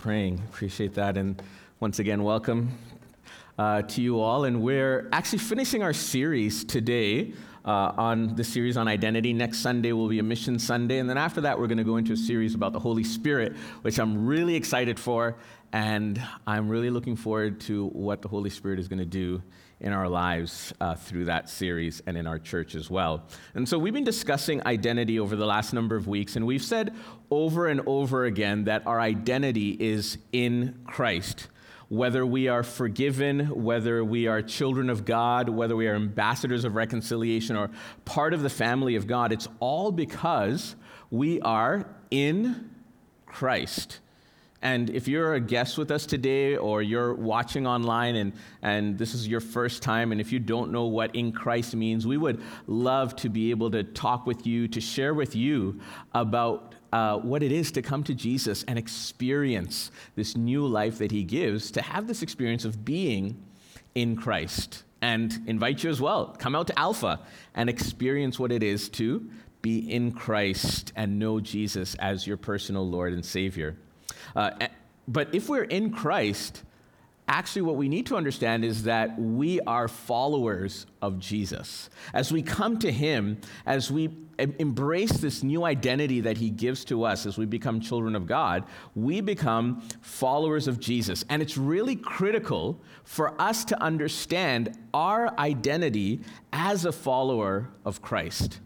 [0.00, 0.42] praying.
[0.48, 1.18] Appreciate that.
[1.18, 1.40] And
[1.78, 2.70] once again, welcome
[3.58, 4.44] uh, to you all.
[4.44, 7.34] And we're actually finishing our series today
[7.66, 9.34] uh, on the series on identity.
[9.34, 11.00] Next Sunday will be a Mission Sunday.
[11.00, 13.54] And then after that, we're going to go into a series about the Holy Spirit,
[13.82, 15.36] which I'm really excited for.
[15.72, 19.42] And I'm really looking forward to what the Holy Spirit is going to do
[19.80, 23.22] in our lives uh, through that series and in our church as well.
[23.54, 26.94] And so we've been discussing identity over the last number of weeks, and we've said
[27.30, 31.48] over and over again that our identity is in Christ.
[31.88, 36.76] Whether we are forgiven, whether we are children of God, whether we are ambassadors of
[36.76, 37.70] reconciliation or
[38.04, 40.76] part of the family of God, it's all because
[41.10, 42.70] we are in
[43.26, 44.00] Christ.
[44.62, 49.14] And if you're a guest with us today or you're watching online and, and this
[49.14, 52.42] is your first time, and if you don't know what in Christ means, we would
[52.66, 55.80] love to be able to talk with you, to share with you
[56.12, 61.10] about uh, what it is to come to Jesus and experience this new life that
[61.10, 63.42] He gives, to have this experience of being
[63.94, 64.82] in Christ.
[65.00, 66.36] And invite you as well.
[66.38, 67.20] Come out to Alpha
[67.54, 69.30] and experience what it is to
[69.62, 73.76] be in Christ and know Jesus as your personal Lord and Savior.
[74.34, 74.68] Uh,
[75.08, 76.62] but if we're in Christ,
[77.30, 81.88] actually what we need to understand is that we are followers of Jesus.
[82.12, 87.04] As we come to him, as we embrace this new identity that he gives to
[87.04, 91.24] us as we become children of God, we become followers of Jesus.
[91.28, 96.20] And it's really critical for us to understand our identity
[96.52, 98.60] as a follower of Christ.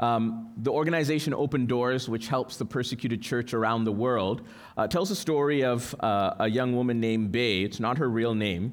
[0.00, 4.42] Um, the organization Open Doors, which helps the persecuted church around the world,
[4.76, 7.64] uh, tells a story of uh, a young woman named Bae.
[7.64, 8.72] It's not her real name,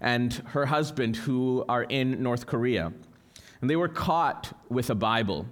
[0.00, 2.92] and her husband, who are in North Korea.
[3.60, 5.46] And they were caught with a Bible.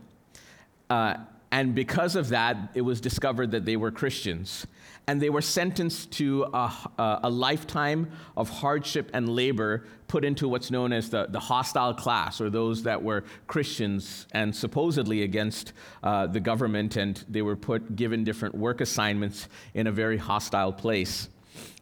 [0.89, 1.17] Uh,
[1.53, 4.67] and because of that, it was discovered that they were Christians
[5.11, 10.71] and they were sentenced to a, a, lifetime of hardship and labor put into what's
[10.71, 15.73] known as the, the hostile class, or those that were Christians and supposedly against
[16.05, 20.73] uh, the government, and they were put given different work assignments in a very hostile
[20.73, 21.29] place.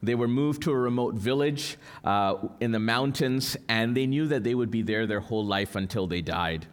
[0.02, 4.42] They were moved to a remote village uh, in the mountains, and they knew that
[4.42, 6.66] they would be there their whole life until they died.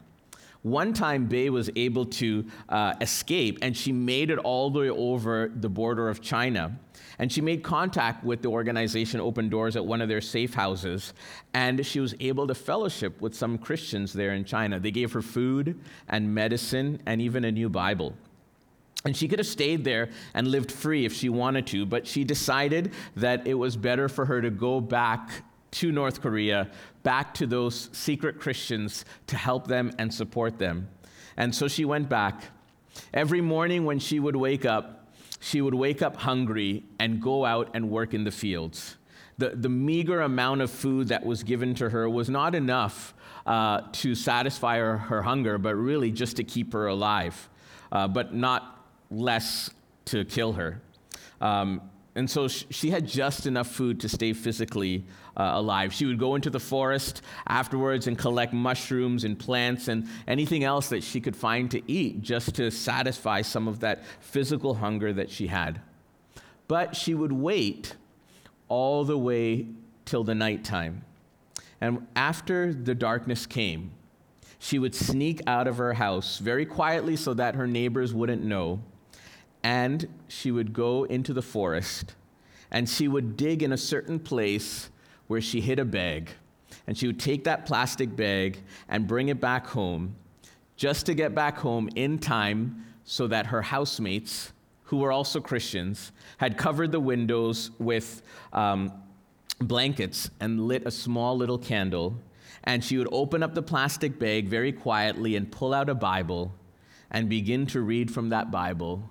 [0.66, 4.90] One time, Bae was able to uh, escape, and she made it all the way
[4.90, 6.76] over the border of China.
[7.20, 11.14] And she made contact with the organization Open Doors at one of their safe houses,
[11.54, 14.80] and she was able to fellowship with some Christians there in China.
[14.80, 18.16] They gave her food and medicine and even a new Bible.
[19.06, 22.24] And she could have stayed there and lived free if she wanted to, but she
[22.24, 25.30] decided that it was better for her to go back
[25.76, 26.70] to North Korea,
[27.04, 30.88] back to those secret Christians to help them and support them.
[31.36, 32.44] And so she went back.
[33.14, 37.72] Every morning when she would wake up, she would wake up hungry and go out
[37.74, 38.96] and work in the fields.
[39.38, 43.14] The, the meager amount of food that was given to her was not enough
[43.46, 47.50] uh, to satisfy her, her, hunger, but really just to keep her alive,
[47.92, 49.70] uh, but not less
[50.06, 50.82] to kill her.
[51.42, 51.82] Um,
[52.16, 55.04] and so she had just enough food to stay physically
[55.38, 55.94] uh, alive.
[55.94, 60.90] She would go into the forest afterwards and collect mushrooms and plants and anything else
[60.90, 65.30] that she could find to eat just to satisfy some of that physical hunger that
[65.30, 65.82] she had.
[66.68, 67.96] But she would wait
[68.68, 69.68] all the way
[70.06, 71.04] till the nighttime.
[71.82, 73.92] And after the darkness came,
[74.58, 78.82] she would sneak out of her house very quietly so that her neighbors wouldn't know
[79.66, 82.14] and she would go into the forest
[82.70, 84.92] and she would dig in a certain place
[85.28, 86.30] where she hid a bag.
[86.88, 88.60] And she would take that plastic bag
[88.90, 90.16] and bring it back home
[90.76, 94.52] just to get back home in time so that her housemates,
[94.84, 98.22] who were also Christians, had covered the windows with
[98.54, 98.92] um,
[99.60, 102.16] blankets and lit a small little candle.
[102.64, 106.54] And she would open up the plastic bag very quietly and pull out a Bible
[107.12, 109.10] and begin to read from that Bible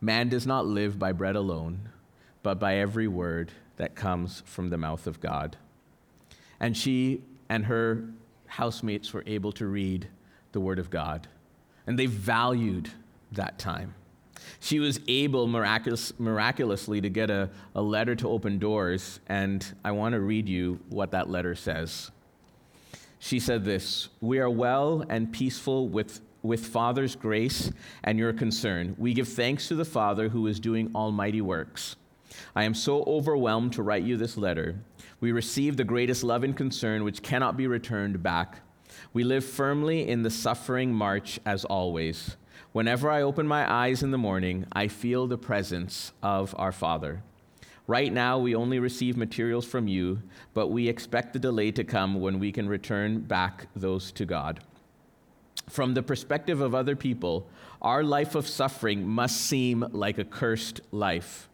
[0.00, 1.88] Man does not live by bread alone,
[2.42, 5.56] but by every word that comes from the mouth of God.
[6.60, 8.08] And she and her
[8.46, 10.08] housemates were able to read
[10.52, 11.26] the Word of God,
[11.86, 12.90] and they valued
[13.32, 13.94] that time.
[14.60, 19.92] She was able miraculous, miraculously to get a, a letter to open doors, and I
[19.92, 22.10] want to read you what that letter says.
[23.18, 27.72] She said this We are well and peaceful with with Father's grace
[28.04, 28.94] and your concern.
[28.98, 31.96] We give thanks to the Father who is doing almighty works.
[32.54, 34.76] I am so overwhelmed to write you this letter.
[35.20, 38.60] We receive the greatest love and concern which cannot be returned back.
[39.12, 42.36] We live firmly in the suffering march as always.
[42.72, 47.22] Whenever I open my eyes in the morning, I feel the presence of our Father.
[47.86, 50.22] Right now, we only receive materials from you,
[50.54, 54.60] but we expect the delay to come when we can return back those to God.
[55.68, 57.46] From the perspective of other people,
[57.80, 61.48] our life of suffering must seem like a cursed life.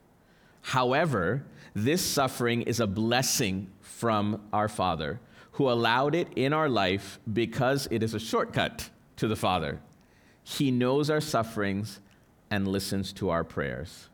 [0.62, 5.20] However, this suffering is a blessing from our Father,
[5.52, 9.80] who allowed it in our life because it is a shortcut to the Father.
[10.42, 12.00] He knows our sufferings
[12.50, 14.08] and listens to our prayers.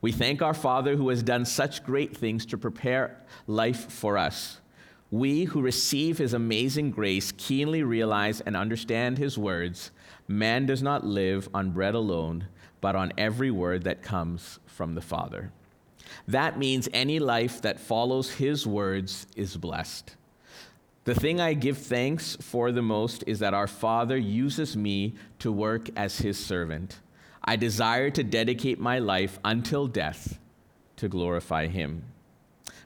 [0.00, 4.60] We thank our Father who has done such great things to prepare life for us.
[5.10, 9.90] We who receive his amazing grace keenly realize and understand his words
[10.28, 12.48] Man does not live on bread alone,
[12.80, 15.52] but on every word that comes from the Father.
[16.28, 20.16] That means any life that follows his words is blessed.
[21.04, 25.52] The thing I give thanks for the most is that our Father uses me to
[25.52, 26.98] work as his servant.
[27.44, 30.38] I desire to dedicate my life until death
[30.96, 32.02] to glorify him.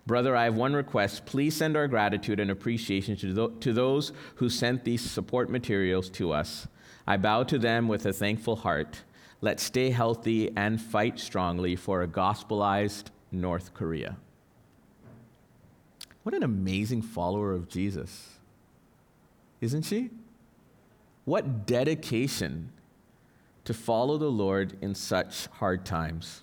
[0.06, 1.24] Brother, I have one request.
[1.24, 6.10] Please send our gratitude and appreciation to, th- to those who sent these support materials
[6.10, 6.66] to us.
[7.06, 9.02] I bow to them with a thankful heart.
[9.40, 14.16] Let's stay healthy and fight strongly for a gospelized North Korea.
[16.22, 18.28] What an amazing follower of Jesus,
[19.60, 20.10] isn't she?
[21.24, 22.72] What dedication
[23.64, 26.42] to follow the Lord in such hard times.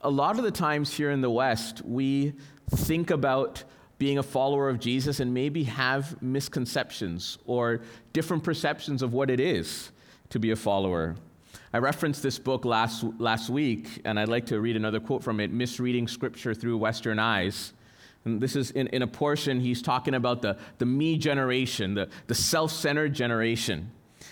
[0.00, 2.34] A lot of the times here in the West, we
[2.70, 3.64] think about
[3.98, 7.82] being a follower of Jesus and maybe have misconceptions or
[8.12, 9.90] different perceptions of what it is
[10.30, 11.16] to be a follower.
[11.72, 15.40] I referenced this book last, last week, and I'd like to read another quote from
[15.40, 17.72] it Misreading Scripture Through Western Eyes.
[18.24, 22.08] And this is in, in a portion, he's talking about the, the me generation, the,
[22.26, 23.90] the self centered generation.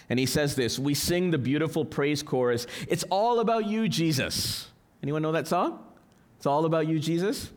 [0.09, 2.67] And he says this We sing the beautiful praise chorus.
[2.89, 4.69] It's all about you, Jesus.
[5.03, 5.79] Anyone know that song?
[6.37, 7.51] It's all about you, Jesus.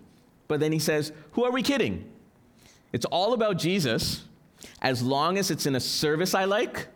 [0.47, 2.09] But then he says, Who are we kidding?
[2.91, 4.23] It's all about Jesus
[4.81, 6.87] as long as it's in a service I like,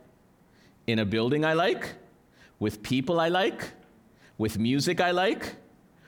[0.88, 1.94] in a building I like,
[2.60, 3.72] with people I like,
[4.38, 5.56] with music I like,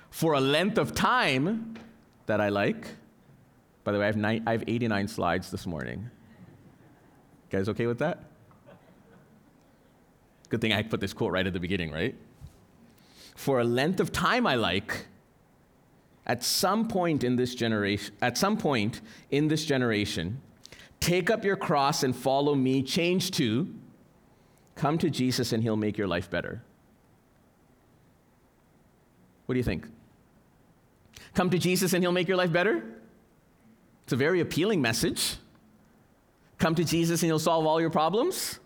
[0.09, 1.75] for a length of time
[2.25, 2.88] that I like.
[3.83, 6.09] By the way, I have, nine, I have 89 slides this morning.
[7.50, 8.24] You guys okay with that?
[10.50, 12.13] Good thing I put this quote right at the beginning, right?
[13.36, 15.07] For a length of time I like,
[16.27, 19.01] at some point in this generation, at some point
[19.31, 20.42] in this generation,
[21.00, 23.74] take up your cross and follow me, change to,
[24.81, 26.60] come to Jesus and he'll make your life better.
[29.45, 29.86] What do you think?
[31.36, 32.83] Come to Jesus and he'll make your life better?
[34.04, 35.36] It's a very appealing message.
[36.57, 38.60] Come to Jesus and he'll solve all your problems?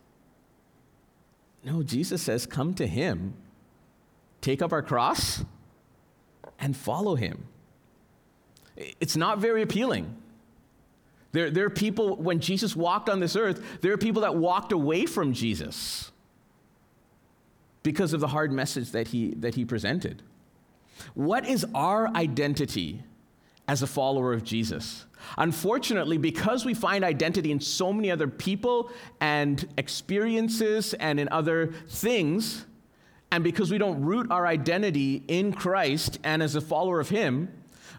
[1.65, 3.33] No, Jesus says, come to him,
[4.39, 5.43] take up our cross,
[6.57, 7.45] and follow him.
[8.77, 10.15] It's not very appealing.
[11.35, 14.71] There, there are people, when Jesus walked on this earth, there are people that walked
[14.71, 16.13] away from Jesus
[17.83, 20.23] because of the hard message that he, that he presented.
[21.13, 23.03] What is our identity
[23.67, 25.07] as a follower of Jesus?
[25.37, 28.89] Unfortunately, because we find identity in so many other people
[29.19, 32.65] and experiences and in other things,
[33.29, 37.49] and because we don't root our identity in Christ and as a follower of Him,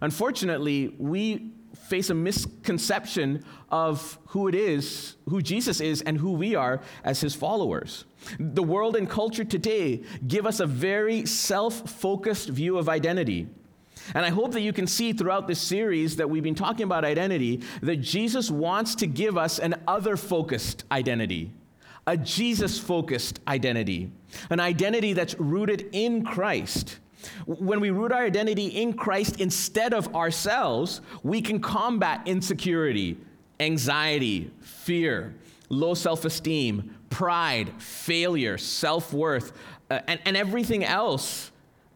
[0.00, 6.54] unfortunately, we face a misconception of who it is, who Jesus is, and who we
[6.54, 8.04] are as his followers.
[8.38, 13.48] The world and culture today give us a very self focused view of identity.
[14.14, 17.04] And I hope that you can see throughout this series that we've been talking about
[17.04, 21.50] identity that Jesus wants to give us an other focused identity,
[22.06, 24.10] a Jesus focused identity,
[24.50, 26.98] an identity that's rooted in Christ.
[27.46, 33.16] When we root our identity in Christ instead of ourselves, we can combat insecurity,
[33.60, 35.34] anxiety, fear,
[35.68, 39.52] low self esteem, pride, failure, self worth,
[39.90, 41.50] uh, and, and everything else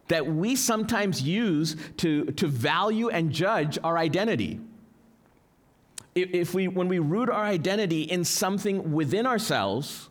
[0.07, 4.59] that we sometimes use to, to value and judge our identity.
[6.13, 10.09] If we, when we root our identity in something within ourselves,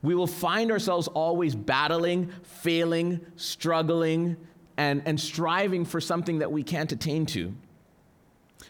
[0.00, 4.38] we will find ourselves always battling, failing, struggling,
[4.76, 7.54] and, and striving for something that we can't attain to.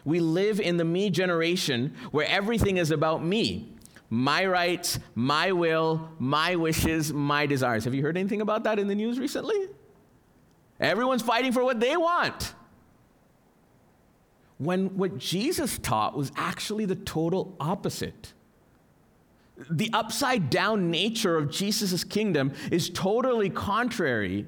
[0.05, 3.69] We live in the me generation where everything is about me
[4.09, 7.85] my rights, my will, my wishes, my desires.
[7.85, 9.69] Have you heard anything about that in the news recently?
[10.79, 12.53] Everyone's fighting for what they want.
[14.59, 18.33] When what Jesus taught was actually the total opposite.
[19.69, 24.45] The upside down nature of Jesus' kingdom is totally contrary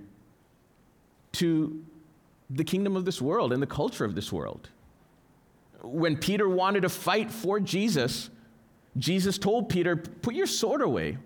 [1.36, 1.84] to
[2.50, 4.70] the kingdom of this world and the culture of this world.
[5.82, 8.30] When Peter wanted to fight for Jesus,
[8.98, 11.18] Jesus told Peter, Put your sword away.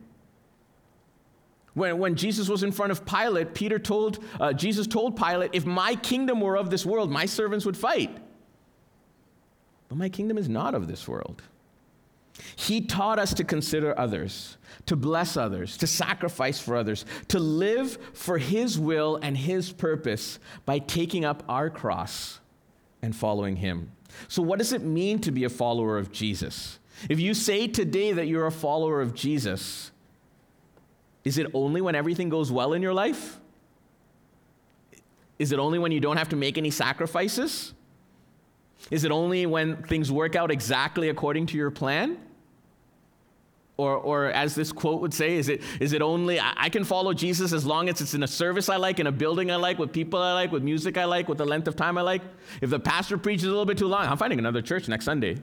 [1.74, 5.66] When, when Jesus was in front of Pilate, Peter told, uh, Jesus told Pilate, If
[5.66, 8.18] my kingdom were of this world, my servants would fight.
[9.88, 11.42] But my kingdom is not of this world.
[12.56, 17.98] He taught us to consider others, to bless others, to sacrifice for others, to live
[18.14, 22.40] for His will and His purpose by taking up our cross
[23.02, 23.92] and following Him.
[24.28, 26.80] So, what does it mean to be a follower of Jesus?
[27.10, 29.92] If you say today that you're a follower of Jesus,
[31.24, 33.40] is it only when everything goes well in your life?
[35.38, 37.74] Is it only when you don't have to make any sacrifices?
[38.92, 42.18] Is it only when things work out exactly according to your plan?
[43.80, 47.14] Or, or as this quote would say, is it, is it only, I can follow
[47.14, 49.80] Jesus as long as it's in a service I like, in a building I like,
[49.80, 52.22] with people I like, with music I like, with the length of time I like?
[52.60, 55.38] If the pastor preaches a little bit too long, I'm finding another church next Sunday.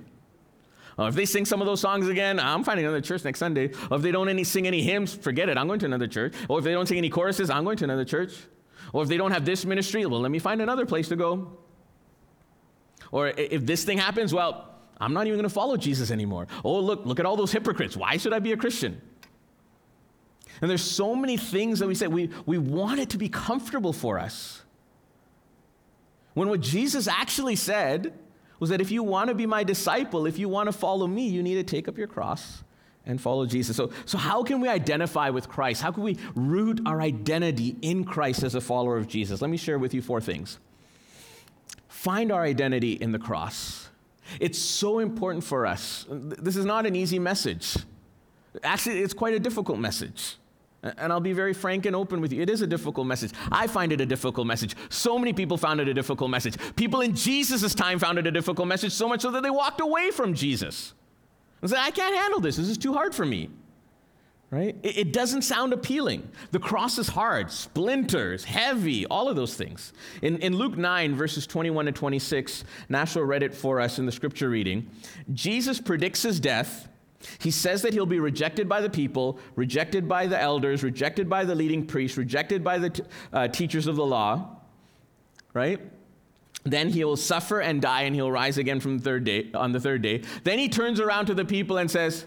[0.98, 3.70] Uh, if they sing some of those songs again, I'm finding another church next Sunday.
[3.90, 6.34] Or if they don't any, sing any hymns, forget it, I'm going to another church.
[6.46, 8.34] Or if they don't sing any choruses, I'm going to another church.
[8.92, 11.56] Or if they don't have this ministry, well, let me find another place to go.
[13.10, 16.46] Or if this thing happens, well, I'm not even going to follow Jesus anymore.
[16.64, 17.96] Oh, look, look at all those hypocrites.
[17.96, 19.00] Why should I be a Christian?
[20.60, 23.92] And there's so many things that we say we, we want it to be comfortable
[23.92, 24.62] for us.
[26.34, 28.14] When what Jesus actually said
[28.58, 31.26] was that if you want to be my disciple, if you want to follow me,
[31.28, 32.62] you need to take up your cross
[33.04, 33.76] and follow Jesus.
[33.76, 35.82] So, so how can we identify with Christ?
[35.82, 39.40] How can we root our identity in Christ as a follower of Jesus?
[39.40, 40.58] Let me share with you four things.
[41.88, 43.85] Find our identity in the cross.
[44.40, 46.06] It's so important for us.
[46.08, 47.76] This is not an easy message.
[48.62, 50.36] Actually, it's quite a difficult message.
[50.82, 52.42] And I'll be very frank and open with you.
[52.42, 53.32] It is a difficult message.
[53.50, 54.76] I find it a difficult message.
[54.88, 56.56] So many people found it a difficult message.
[56.76, 59.80] People in Jesus' time found it a difficult message, so much so that they walked
[59.80, 60.94] away from Jesus.
[61.60, 62.56] And said, I can't handle this.
[62.56, 63.50] This is too hard for me
[64.50, 64.76] right?
[64.82, 66.28] It, it, doesn't sound appealing.
[66.52, 69.92] The cross is hard, splinters, heavy, all of those things.
[70.22, 74.12] In, in Luke 9, verses 21 to 26, Nashua read it for us in the
[74.12, 74.88] scripture reading.
[75.32, 76.88] Jesus predicts his death.
[77.40, 81.44] He says that he'll be rejected by the people, rejected by the elders, rejected by
[81.44, 84.58] the leading priests, rejected by the t- uh, teachers of the law,
[85.54, 85.80] right?
[86.62, 89.72] Then he will suffer and die, and he'll rise again from the third day, on
[89.72, 90.22] the third day.
[90.44, 92.26] Then he turns around to the people and says,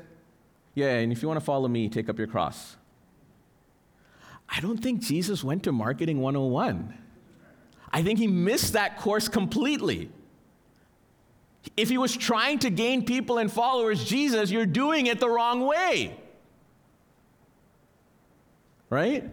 [0.75, 2.75] yeah, and if you want to follow me, take up your cross.
[4.47, 6.93] I don't think Jesus went to Marketing 101.
[7.91, 10.09] I think he missed that course completely.
[11.75, 15.65] If he was trying to gain people and followers, Jesus, you're doing it the wrong
[15.65, 16.15] way.
[18.89, 19.29] Right?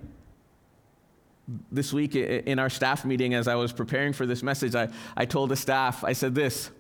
[1.71, 5.25] This week in our staff meeting, as I was preparing for this message, I, I
[5.25, 6.71] told the staff, I said this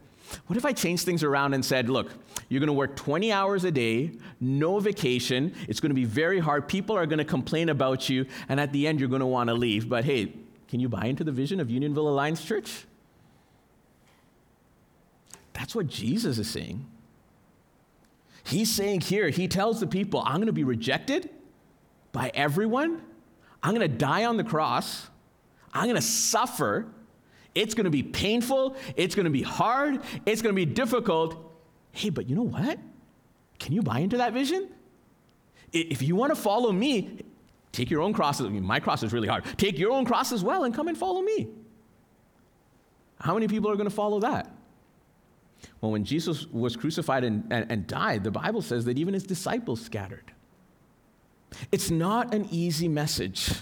[0.46, 2.10] what if I changed things around and said, look,
[2.48, 5.54] you're going to work 20 hours a day, no vacation.
[5.68, 6.68] It's going to be very hard.
[6.68, 9.48] People are going to complain about you, and at the end, you're going to want
[9.48, 9.88] to leave.
[9.88, 10.32] But hey,
[10.68, 12.86] can you buy into the vision of Unionville Alliance Church?
[15.52, 16.86] That's what Jesus is saying.
[18.44, 21.30] He's saying here, he tells the people, I'm going to be rejected
[22.12, 23.02] by everyone.
[23.62, 25.08] I'm going to die on the cross.
[25.72, 26.86] I'm going to suffer.
[27.56, 28.76] It's going to be painful.
[28.96, 30.02] It's going to be hard.
[30.26, 31.42] It's going to be difficult.
[31.90, 32.78] Hey, but you know what?
[33.58, 34.68] Can you buy into that vision?
[35.72, 37.22] If you want to follow me,
[37.72, 38.42] take your own cross.
[38.42, 39.44] I mean, my cross is really hard.
[39.56, 41.48] Take your own cross as well and come and follow me.
[43.18, 44.54] How many people are going to follow that?
[45.80, 49.24] Well, when Jesus was crucified and, and, and died, the Bible says that even his
[49.24, 50.30] disciples scattered.
[51.72, 53.54] It's not an easy message.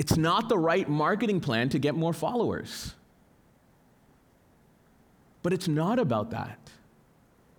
[0.00, 2.94] It's not the right marketing plan to get more followers.
[5.42, 6.58] But it's not about that.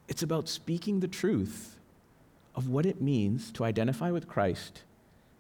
[0.08, 1.78] It's about speaking the truth
[2.56, 4.82] of what it means to identify with Christ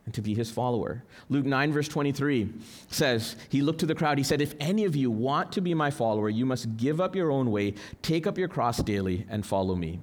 [0.05, 1.01] and to be his follower.
[1.27, 2.53] Luke 9, verse 23
[2.91, 4.19] says, He looked to the crowd.
[4.19, 7.15] He said, If any of you want to be my follower, you must give up
[7.15, 10.01] your own way, take up your cross daily, and follow me.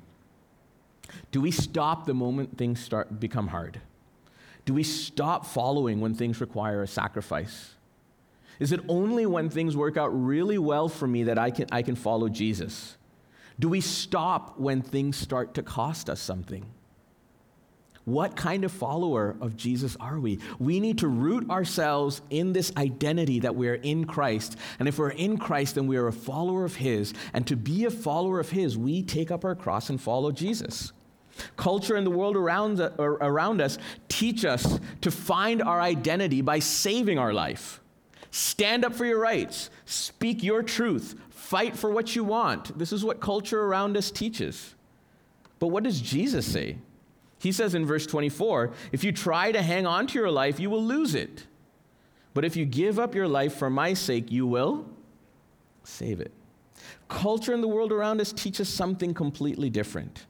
[1.31, 3.81] Do we stop the moment things start become hard?
[4.69, 7.71] Do we stop following when things require a sacrifice?
[8.61, 11.81] Is it only when things work out really well for me that I can, I
[11.81, 12.99] can follow Jesus?
[13.59, 16.67] Do we stop when things start to cost us something?
[18.05, 20.39] What kind of follower of Jesus are we?
[20.59, 24.59] We need to root ourselves in this identity that we are in Christ.
[24.79, 27.15] And if we're in Christ, then we are a follower of His.
[27.33, 30.93] And to be a follower of His, we take up our cross and follow Jesus.
[31.57, 33.79] Culture and the world around, around us
[34.09, 37.81] teach us to find our identity by saving our life.
[38.31, 39.71] Stand up for your rights.
[39.87, 41.15] Speak your truth.
[41.31, 42.79] Fight for what you want.
[42.79, 44.75] This is what culture around us teaches.
[45.59, 46.79] But what does Jesus say?
[47.41, 50.71] He says in verse 24 if you try to hang on to your life, you
[50.71, 51.47] will lose it.
[52.35, 54.87] But if you give up your life for my sake, you will
[55.83, 56.33] save it.
[57.09, 60.27] Culture and the world around us teach us something completely different.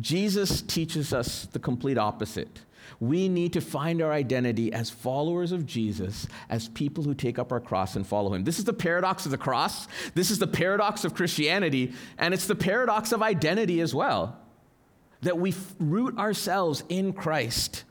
[0.00, 2.60] Jesus teaches us the complete opposite.
[3.00, 7.52] We need to find our identity as followers of Jesus, as people who take up
[7.52, 8.44] our cross and follow him.
[8.44, 9.88] This is the paradox of the cross.
[10.14, 14.38] This is the paradox of Christianity, and it's the paradox of identity as well.
[15.22, 17.84] That we root ourselves in Christ.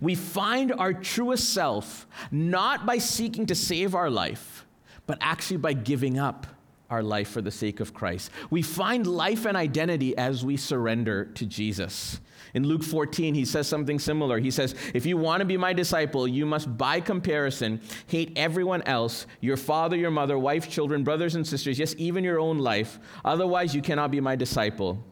[0.00, 4.66] We find our truest self not by seeking to save our life,
[5.06, 6.46] but actually by giving up
[6.90, 8.30] our life for the sake of Christ.
[8.50, 12.20] We find life and identity as we surrender to Jesus.
[12.52, 14.38] In Luke 14, he says something similar.
[14.38, 18.82] He says, If you want to be my disciple, you must, by comparison, hate everyone
[18.82, 22.98] else your father, your mother, wife, children, brothers and sisters, yes, even your own life.
[23.24, 25.02] Otherwise, you cannot be my disciple.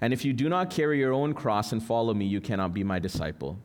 [0.00, 2.84] And if you do not carry your own cross and follow me, you cannot be
[2.84, 3.58] my disciple.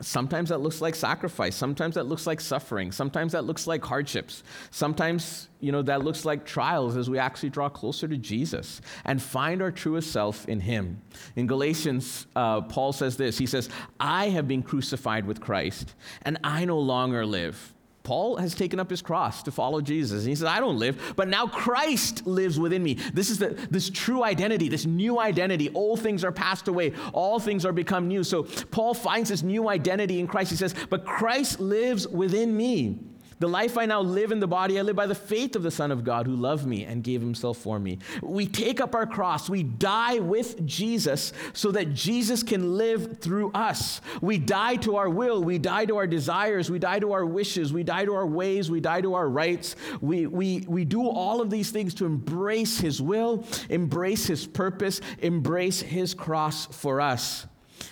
[0.00, 1.54] Sometimes that looks like sacrifice.
[1.54, 2.92] Sometimes that looks like suffering.
[2.92, 4.42] Sometimes that looks like hardships.
[4.70, 9.20] Sometimes, you know, that looks like trials as we actually draw closer to Jesus and
[9.20, 11.02] find our truest self in Him.
[11.36, 13.68] In Galatians, uh, Paul says this He says,
[14.00, 17.74] I have been crucified with Christ, and I no longer live
[18.06, 20.20] Paul has taken up his cross to follow Jesus.
[20.20, 22.94] And he says, I don't live, but now Christ lives within me.
[22.94, 25.70] This is the, this true identity, this new identity.
[25.74, 28.22] Old things are passed away, all things are become new.
[28.22, 30.50] So Paul finds this new identity in Christ.
[30.50, 33.00] He says, But Christ lives within me.
[33.38, 35.70] The life I now live in the body, I live by the faith of the
[35.70, 37.98] Son of God who loved me and gave himself for me.
[38.22, 39.50] We take up our cross.
[39.50, 44.00] We die with Jesus so that Jesus can live through us.
[44.22, 45.44] We die to our will.
[45.44, 46.70] We die to our desires.
[46.70, 47.72] We die to our wishes.
[47.74, 48.70] We die to our ways.
[48.70, 49.76] We die to our rights.
[50.00, 55.02] We, we, we do all of these things to embrace his will, embrace his purpose,
[55.18, 57.46] embrace his cross for us.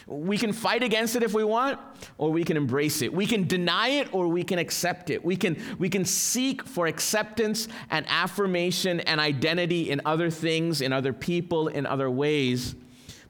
[0.06, 1.78] We can fight against it if we want,
[2.18, 3.12] or we can embrace it.
[3.12, 5.24] We can deny it, or we can accept it.
[5.24, 10.92] We can, we can seek for acceptance and affirmation and identity in other things, in
[10.92, 12.74] other people, in other ways.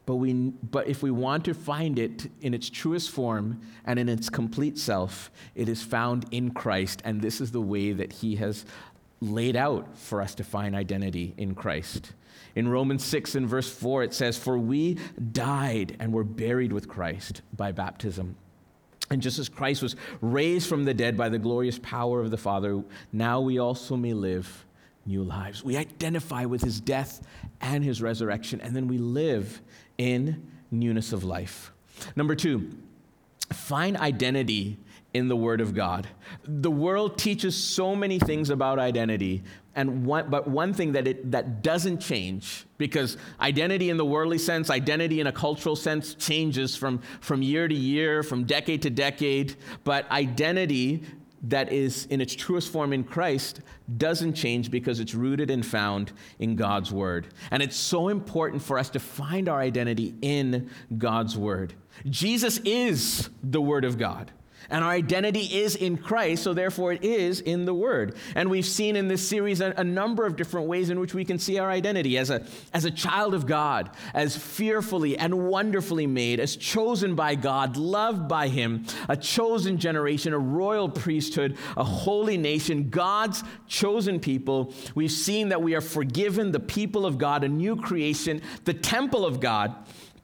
[0.07, 4.09] But, we, but if we want to find it in its truest form and in
[4.09, 7.01] its complete self, it is found in Christ.
[7.05, 8.67] And this is the way that He has
[9.21, 12.13] laid out for us to find identity in Christ.
[12.55, 14.99] In Romans 6 and verse 4, it says, For we
[15.33, 18.37] died and were buried with Christ by baptism.
[19.11, 22.37] And just as Christ was raised from the dead by the glorious power of the
[22.37, 24.65] Father, now we also may live
[25.07, 25.63] new lives.
[25.63, 27.21] We identify with his death
[27.61, 29.61] and his resurrection, and then we live
[29.99, 31.73] in newness of life.
[32.17, 32.71] Number two,
[33.53, 34.79] find identity
[35.13, 36.09] in the Word of God.
[36.45, 39.45] The world teaches so many things about identity,
[39.77, 44.39] and one, but one thing that it that doesn't change because identity in the worldly
[44.39, 48.91] sense identity in a cultural sense changes from from year to year from decade to
[48.91, 51.03] decade but identity
[51.49, 53.61] that is in its truest form in Christ
[53.99, 57.27] doesn't change because it's rooted and found in God's word.
[57.51, 61.75] And it's so important for us to find our identity in God's word.
[62.09, 64.33] Jesus is the word of God
[64.71, 68.17] and our identity is in Christ, so therefore it is in the Word.
[68.35, 71.25] And we've seen in this series a, a, number of different ways in which we
[71.25, 76.07] can see our identity as a, as a child of God, as fearfully and wonderfully
[76.07, 81.85] made, as chosen by God, loved by Him, a chosen generation, a royal priesthood, a
[81.85, 84.75] holy nation, God's chosen people.
[84.95, 89.25] We've seen that we are forgiven, the people of God, a new creation, the temple
[89.25, 89.75] of God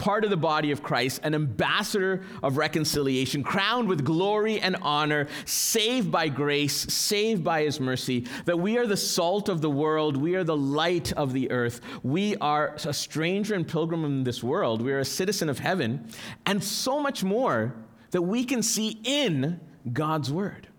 [0.01, 5.29] part of the body of Christ, an ambassador of reconciliation, crowned with glory and honor,
[5.45, 10.17] saved by grace, saved by his mercy, that we are the salt of the world,
[10.17, 14.43] we are the light of the earth, we are a stranger and pilgrim in this
[14.43, 16.09] world, we are a citizen of heaven,
[16.47, 17.75] and so much more
[18.11, 19.61] that we can see in
[19.93, 20.70] God's word.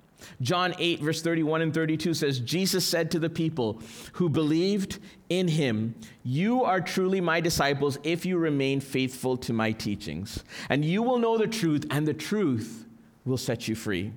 [0.42, 3.82] John 8, verse 31 and 32 says, Jesus said to the people
[4.14, 9.72] who believed in him, You are truly my disciples if you remain faithful to my
[9.72, 10.44] teachings.
[10.70, 12.86] And you will know the truth, and the truth
[13.26, 14.14] will set you free.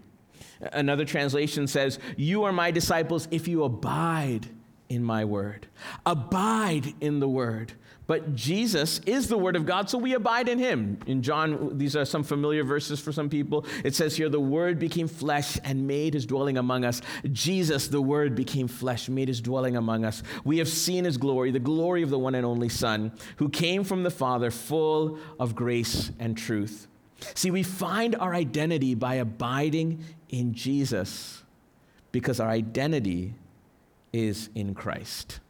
[0.73, 4.49] Another translation says, You are my disciples if you abide
[4.89, 5.67] in my word.
[6.07, 7.73] Abide in the word.
[8.07, 10.99] But Jesus is the Word of God, so we abide in Him.
[11.07, 13.65] In John, these are some familiar verses for some people.
[13.83, 17.01] It says here, The Word became flesh and made His dwelling among us.
[17.33, 20.23] Jesus, the Word, became flesh, made His dwelling among us.
[20.45, 23.85] We have seen His glory, the glory of the one and only Son, who came
[23.85, 26.89] from the Father, full of grace and truth.
[27.35, 31.43] See, we find our identity by abiding in Jesus
[32.13, 33.35] because our identity
[34.13, 35.41] is in Christ.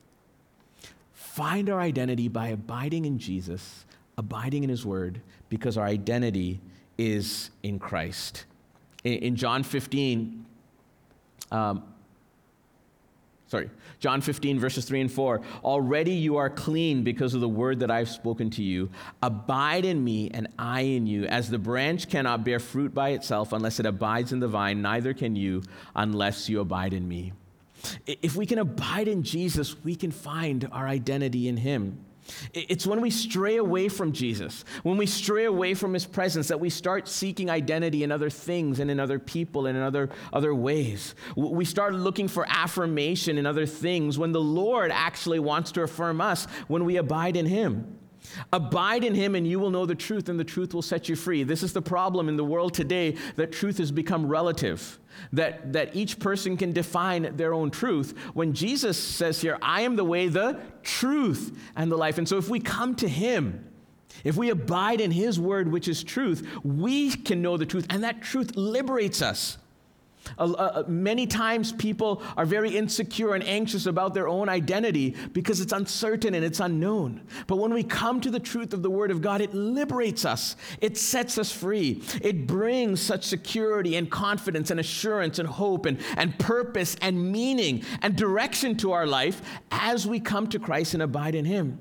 [1.35, 6.61] Find our identity by abiding in Jesus, abiding in His Word, because our identity
[6.97, 8.45] is in Christ.
[9.03, 10.47] In, in John 15,
[11.51, 11.83] um,
[13.49, 13.69] sorry,
[13.99, 15.41] John 15, verses 3 and 4.
[15.65, 18.91] Already you are clean because of the word that I've spoken to you.
[19.21, 21.25] Abide in me, and I in you.
[21.25, 25.13] As the branch cannot bear fruit by itself unless it abides in the vine, neither
[25.13, 25.65] can you
[25.97, 27.33] unless you abide in me.
[28.07, 32.05] If we can abide in Jesus, we can find our identity in him.
[32.55, 36.61] It's when we stray away from Jesus, when we stray away from his presence, that
[36.61, 40.55] we start seeking identity in other things and in other people and in other, other
[40.55, 41.15] ways.
[41.37, 46.21] We start looking for affirmation in other things when the Lord actually wants to affirm
[46.21, 47.99] us when we abide in him.
[48.53, 51.17] Abide in him and you will know the truth, and the truth will set you
[51.17, 51.43] free.
[51.43, 54.99] This is the problem in the world today that truth has become relative,
[55.33, 58.17] that, that each person can define their own truth.
[58.35, 62.19] When Jesus says here, I am the way, the truth, and the life.
[62.19, 63.71] And so if we come to him,
[64.23, 68.05] if we abide in his word, which is truth, we can know the truth, and
[68.05, 69.59] that truth liberates us.
[70.39, 75.61] Uh, uh, many times people are very insecure and anxious about their own identity because
[75.61, 77.23] it's uncertain and it's unknown.
[77.47, 80.57] But when we come to the truth of the Word of God, it liberates us,
[80.81, 85.99] it sets us free, it brings such security and confidence and assurance and hope and,
[86.17, 91.03] and purpose and meaning and direction to our life as we come to Christ and
[91.03, 91.79] abide in Him.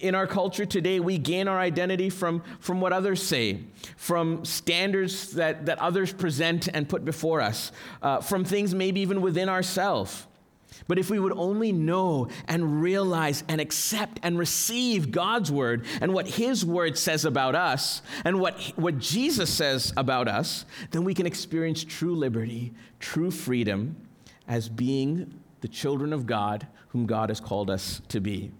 [0.00, 3.60] In our culture today, we gain our identity from, from what others say,
[3.96, 9.20] from standards that, that others present and put before us, uh, from things maybe even
[9.20, 10.26] within ourselves.
[10.86, 16.14] But if we would only know and realize and accept and receive God's word and
[16.14, 21.14] what his word says about us and what, what Jesus says about us, then we
[21.14, 23.96] can experience true liberty, true freedom
[24.46, 28.50] as being the children of God whom God has called us to be.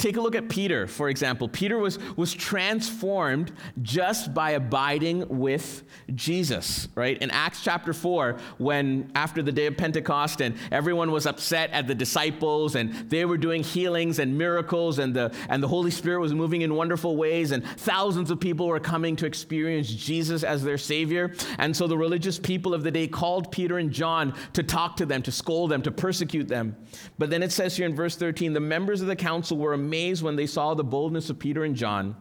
[0.00, 1.46] Take a look at Peter, for example.
[1.46, 5.82] Peter was, was transformed just by abiding with
[6.14, 7.18] Jesus, right?
[7.18, 11.86] In Acts chapter 4, when after the day of Pentecost and everyone was upset at
[11.86, 16.20] the disciples and they were doing healings and miracles and the, and the Holy Spirit
[16.20, 20.64] was moving in wonderful ways and thousands of people were coming to experience Jesus as
[20.64, 21.34] their Savior.
[21.58, 25.04] And so the religious people of the day called Peter and John to talk to
[25.04, 26.74] them, to scold them, to persecute them.
[27.18, 29.89] But then it says here in verse 13 the members of the council were amazed
[29.90, 32.14] amazed when they saw the boldness of Peter and John,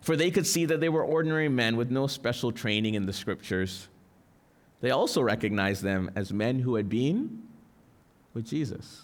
[0.00, 3.12] for they could see that they were ordinary men with no special training in the
[3.12, 3.88] scriptures.
[4.80, 7.42] They also recognized them as men who had been
[8.32, 9.02] with Jesus.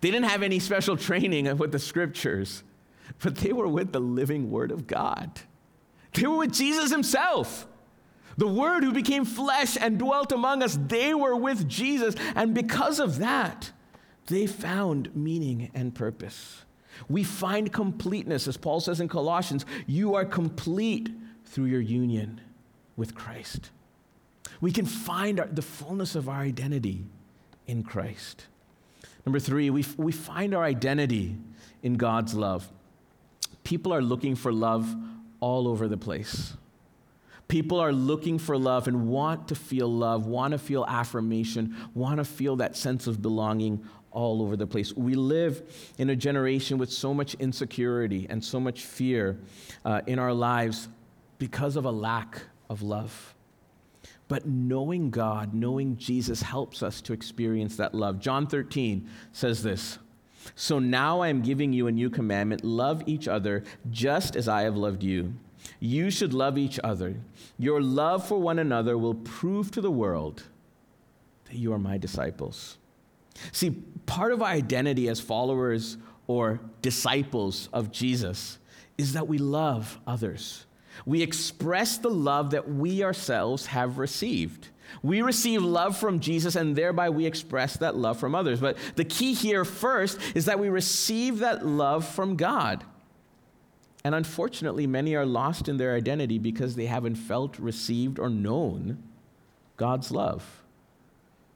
[0.00, 2.64] They didn't have any special training with the scriptures,
[3.22, 5.42] but they were with the living Word of God.
[6.14, 7.66] They were with Jesus Himself.
[8.38, 12.14] The Word who became flesh and dwelt among us, they were with Jesus.
[12.34, 13.70] And because of that,
[14.28, 16.64] they found meaning and purpose.
[17.08, 21.08] We find completeness, as Paul says in Colossians, you are complete
[21.44, 22.40] through your union
[22.96, 23.70] with Christ.
[24.60, 27.04] We can find our, the fullness of our identity
[27.66, 28.46] in Christ.
[29.26, 31.36] Number three, we, we find our identity
[31.82, 32.70] in God's love.
[33.62, 34.94] People are looking for love
[35.40, 36.54] all over the place.
[37.48, 42.16] People are looking for love and want to feel love, want to feel affirmation, want
[42.16, 44.92] to feel that sense of belonging all over the place.
[44.94, 49.38] We live in a generation with so much insecurity and so much fear
[49.84, 50.88] uh, in our lives
[51.38, 53.34] because of a lack of love.
[54.28, 58.20] But knowing God, knowing Jesus helps us to experience that love.
[58.20, 59.98] John 13 says this
[60.54, 64.62] So now I am giving you a new commandment love each other just as I
[64.62, 65.34] have loved you.
[65.80, 67.16] You should love each other.
[67.58, 70.44] Your love for one another will prove to the world
[71.46, 72.78] that you are my disciples.
[73.52, 73.70] See,
[74.06, 78.58] part of our identity as followers or disciples of Jesus
[78.96, 80.66] is that we love others.
[81.04, 84.68] We express the love that we ourselves have received.
[85.02, 88.60] We receive love from Jesus, and thereby we express that love from others.
[88.60, 92.84] But the key here first is that we receive that love from God.
[94.04, 99.02] And unfortunately, many are lost in their identity because they haven't felt, received, or known
[99.76, 100.62] God's love.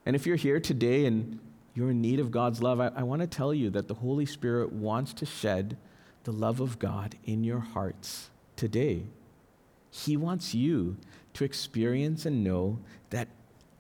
[0.07, 1.39] And if you're here today and
[1.79, 4.27] you're in need of God's love, I, I want to tell you that the Holy
[4.27, 5.77] Spirit wants to shed
[6.25, 9.05] the love of God in your hearts today.
[9.89, 10.97] He wants you
[11.35, 13.29] to experience and know that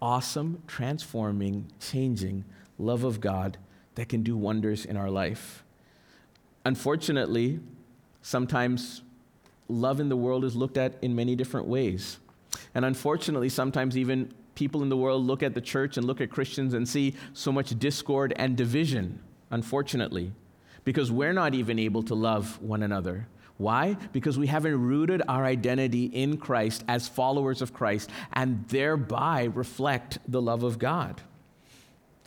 [0.00, 2.44] awesome, transforming, changing
[2.78, 3.58] love of God
[3.96, 5.64] that can do wonders in our life.
[6.64, 7.58] Unfortunately,
[8.22, 9.02] sometimes
[9.66, 12.20] love in the world is looked at in many different ways.
[12.76, 16.30] And unfortunately, sometimes even people in the world look at the church and look at
[16.30, 19.20] Christians and see so much discord and division,
[19.52, 20.32] unfortunately,
[20.82, 23.28] because we're not even able to love one another.
[23.56, 23.96] Why?
[24.12, 30.18] Because we haven't rooted our identity in Christ as followers of Christ and thereby reflect
[30.26, 31.22] the love of God.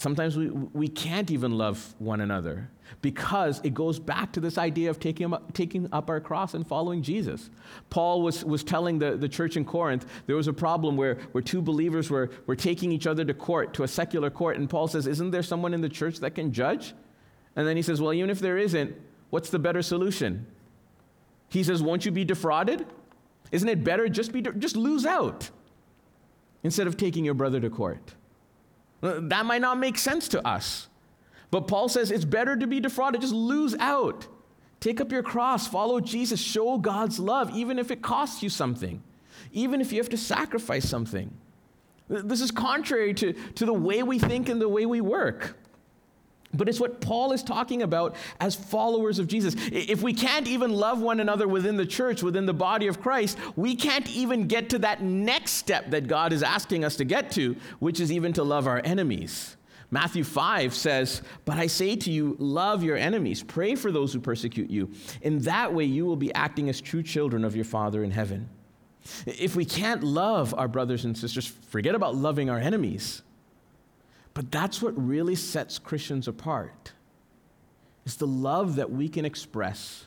[0.02, 2.72] Sometimes we, we can't even love one another
[3.04, 6.66] because it goes back to this idea of taking up, taking up our cross and
[6.66, 7.52] following Jesus.
[7.92, 11.44] Paul was, was telling the, the church in Corinth there was a problem where, where
[11.44, 14.88] two believers were, were taking each other to court, to a secular court, and Paul
[14.88, 16.96] says, Isn't there someone in the church that can judge?
[17.56, 18.96] And then he says, Well, even if there isn't,
[19.30, 20.48] what's the better solution?
[21.50, 22.88] He says, Won't you be defrauded?
[23.52, 25.52] Isn't it better just, be, just lose out
[26.64, 28.16] instead of taking your brother to court?
[29.02, 30.88] That might not make sense to us.
[31.50, 34.28] But Paul says it's better to be defrauded, just lose out.
[34.80, 39.04] Take up your cross, follow Jesus, show God's love, even if it costs you something,
[39.52, 41.32] even if you have to sacrifice something.
[42.08, 45.58] This is contrary to, to the way we think and the way we work.
[46.54, 49.56] But it's what Paul is talking about as followers of Jesus.
[49.72, 53.38] If we can't even love one another within the church, within the body of Christ,
[53.56, 57.32] we can't even get to that next step that God is asking us to get
[57.32, 59.56] to, which is even to love our enemies.
[59.94, 64.22] Matthew 5 says, But I say to you, love your enemies, pray for those who
[64.22, 64.92] persecute you.
[65.22, 68.50] In that way, you will be acting as true children of your Father in heaven.
[69.26, 73.22] If we can't love our brothers and sisters, forget about loving our enemies.
[74.34, 76.94] But that's what really sets Christians apart.
[78.06, 80.06] It's the love that we can express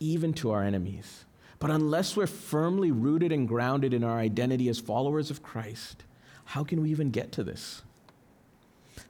[0.00, 1.24] even to our enemies.
[1.58, 6.04] But unless we're firmly rooted and grounded in our identity as followers of Christ,
[6.44, 7.82] how can we even get to this?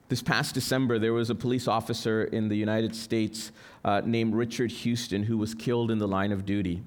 [0.07, 3.51] This past December, there was a police officer in the United States
[3.83, 6.83] uh, named Richard Houston who was killed in the line of duty.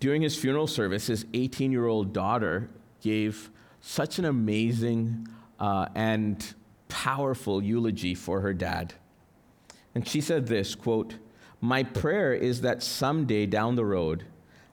[0.00, 2.68] During his funeral service, his 18 year old daughter
[3.00, 3.50] gave
[3.86, 5.28] such an amazing
[5.60, 6.54] uh, and
[6.88, 8.92] powerful eulogy for her dad.
[9.94, 11.14] And she said this quote,
[11.60, 14.24] My prayer is that someday down the road,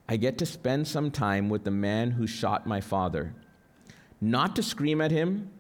[0.10, 3.36] I get to spend some time with the man who shot my father.
[4.20, 5.52] Not to scream at him,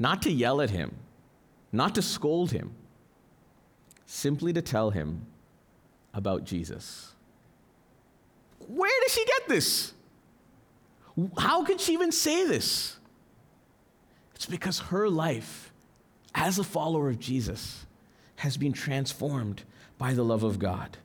[0.00, 0.96] not to yell at him,
[1.70, 2.74] not to scold him,
[4.06, 5.24] simply to tell him
[6.12, 7.12] about Jesus.
[8.66, 9.92] Where did she get this?
[11.36, 12.96] How could she even say this?
[14.34, 15.72] It's because her life
[16.34, 17.86] as a follower of Jesus
[18.36, 19.64] has been transformed
[19.98, 20.96] by the love of God.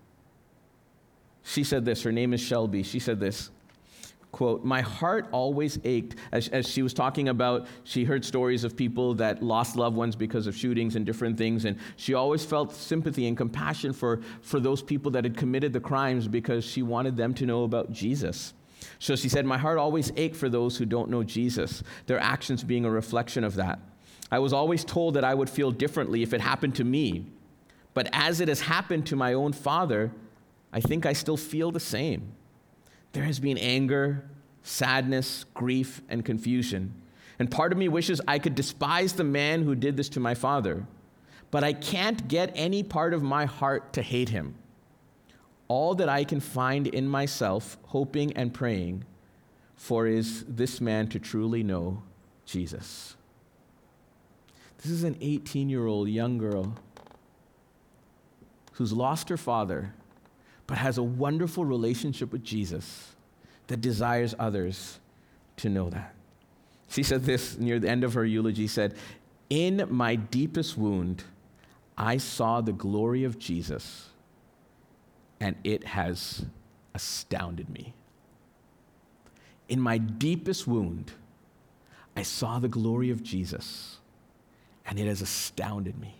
[1.43, 2.83] She said this, her name is Shelby.
[2.83, 3.49] She said this
[4.33, 6.15] quote, My heart always ached.
[6.33, 10.17] As, as, she was talking about, she heard stories of people that lost loved ones
[10.17, 11.63] because of shootings and different things.
[11.63, 15.79] And she always felt sympathy and compassion for, for those people that had committed the
[15.79, 18.53] crimes because she wanted them to know about Jesus.
[18.99, 22.63] So she said, My heart always ached for those who don't know Jesus, their actions
[22.63, 23.79] being a reflection of that.
[24.31, 27.25] I was always told that I would feel differently if it happened to me.
[27.93, 30.11] But as it has happened to my own father,
[30.71, 32.33] I think I still feel the same.
[33.11, 34.27] There has been anger,
[34.63, 36.93] sadness, grief, and confusion.
[37.37, 40.33] And part of me wishes I could despise the man who did this to my
[40.33, 40.87] father,
[41.51, 44.55] but I can't get any part of my heart to hate him
[45.67, 49.05] all that I can find in myself, hoping and praying
[49.75, 52.03] for is this man to truly know
[52.45, 53.15] Jesus.
[54.77, 56.75] This is an 18 year old young girl
[58.73, 59.93] who's lost her father,
[60.67, 63.15] but has a wonderful relationship with Jesus
[63.67, 64.99] that desires others
[65.57, 66.15] to know that.
[66.89, 68.95] She said this near the end of her eulogy said,
[69.49, 71.23] In my deepest wound,
[71.97, 74.09] I saw the glory of Jesus
[75.43, 76.45] and it has
[76.95, 77.93] astounded me.
[79.67, 81.11] In my deepest wound,
[82.15, 83.97] I saw the glory of Jesus,
[84.85, 86.15] and it has astounded me.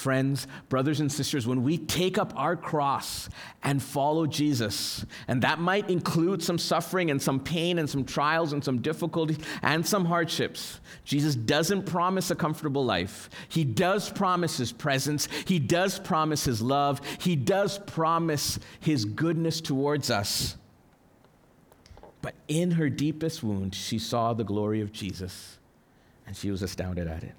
[0.00, 3.28] Friends, brothers, and sisters, when we take up our cross
[3.62, 8.54] and follow Jesus, and that might include some suffering and some pain and some trials
[8.54, 13.28] and some difficulties and some hardships, Jesus doesn't promise a comfortable life.
[13.50, 19.60] He does promise His presence, He does promise His love, He does promise His goodness
[19.60, 20.56] towards us.
[22.22, 25.58] But in her deepest wound, she saw the glory of Jesus,
[26.26, 27.34] and she was astounded at it.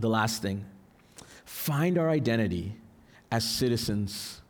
[0.00, 0.64] The last thing
[1.50, 2.76] find our identity
[3.30, 4.40] as citizens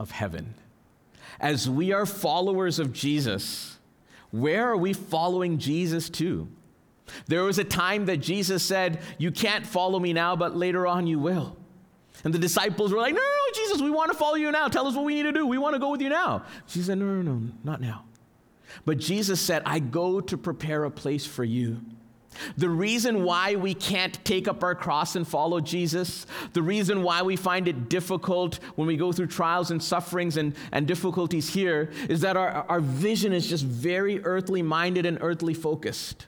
[0.00, 0.54] of heaven.
[1.38, 3.78] As we are followers of Jesus,
[4.32, 6.48] where are we following Jesus to?
[7.28, 11.06] There was a time that Jesus said, You can't follow me now, but later on
[11.06, 11.56] you will.
[12.24, 14.66] And the disciples were like, No, no, no, Jesus, we want to follow you now.
[14.66, 15.46] Tell us what we need to do.
[15.46, 16.44] We want to go with you now.
[16.66, 18.04] She said, No, no, no, not now.
[18.84, 21.80] But Jesus said, I go to prepare a place for you.
[22.56, 27.22] The reason why we can't take up our cross and follow Jesus, the reason why
[27.22, 31.90] we find it difficult when we go through trials and sufferings and, and difficulties here,
[32.08, 36.26] is that our, our vision is just very earthly minded and earthly focused.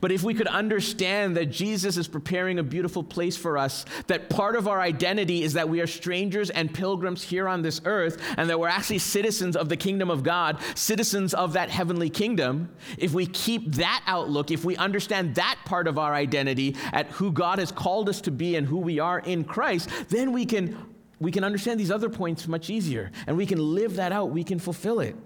[0.00, 4.28] But if we could understand that Jesus is preparing a beautiful place for us, that
[4.30, 8.20] part of our identity is that we are strangers and pilgrims here on this earth,
[8.36, 12.70] and that we're actually citizens of the kingdom of God, citizens of that heavenly kingdom,
[12.98, 17.32] if we keep that outlook, if we understand that part of our identity at who
[17.32, 20.76] God has called us to be and who we are in Christ, then we can,
[21.20, 24.44] we can understand these other points much easier, and we can live that out, we
[24.44, 25.16] can fulfill it.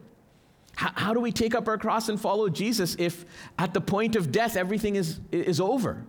[0.79, 3.25] How, how do we take up our cross and follow Jesus if
[3.59, 6.05] at the point of death everything is, is over?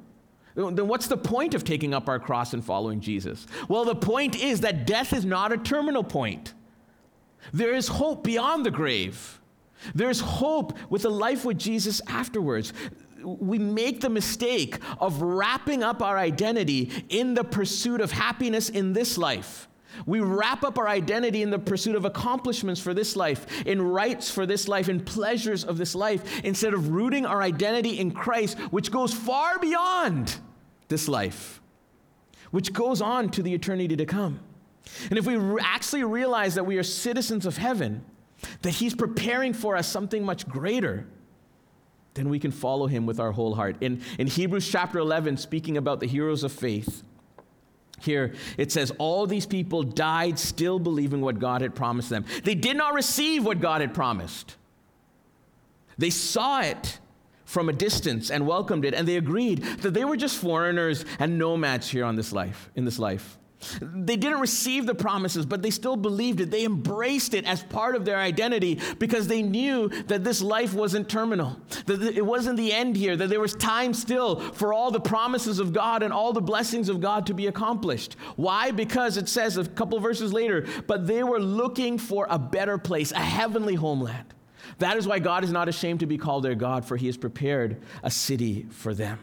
[0.54, 3.48] Then what's the point of taking up our cross and following Jesus?
[3.68, 6.54] Well, the point is that death is not a terminal point.
[7.52, 9.40] There is hope beyond the grave.
[9.96, 12.72] There's hope with a life with Jesus afterwards.
[13.24, 18.94] We make the mistake of wrapping up our identity in the pursuit of happiness in
[18.94, 19.69] this life
[20.06, 24.30] we wrap up our identity in the pursuit of accomplishments for this life, in rights
[24.30, 28.58] for this life, in pleasures of this life, instead of rooting our identity in Christ,
[28.72, 30.38] which goes far beyond
[30.88, 31.62] this life,
[32.52, 34.40] which goes on to the eternity to come.
[35.10, 38.04] And if we actually realize that we are citizens of heaven,
[38.62, 41.06] that He's preparing for us something much greater,
[42.16, 43.78] then we can follow Him with our whole heart.
[43.82, 47.04] In, in Hebrews chapter 11, speaking about the heroes of faith,
[48.02, 52.26] here it says, All these people died still believing what God had promised them.
[52.44, 54.56] They did not receive what God had promised.
[55.98, 57.00] They saw it
[57.46, 61.40] from a distance and welcomed it, and they agreed that they were just foreigners and
[61.40, 63.39] nomads here on this life, in this life.
[63.82, 66.50] They didn't receive the promises, but they still believed it.
[66.50, 71.10] They embraced it as part of their identity because they knew that this life wasn't
[71.10, 75.00] terminal, that it wasn't the end here, that there was time still for all the
[75.02, 78.16] promises of God and all the blessings of God to be accomplished.
[78.38, 78.72] Why?
[78.72, 83.12] Because it says a couple verses later, but they were looking for a better place,
[83.12, 84.34] a heavenly homeland.
[84.78, 87.18] That is why God is not ashamed to be called their God, for he has
[87.18, 89.20] prepared a city for them.